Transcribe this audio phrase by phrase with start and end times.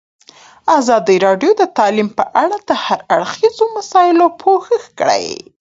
[0.77, 5.25] ازادي راډیو د تعلیم په اړه د هر اړخیزو مسایلو پوښښ کړی.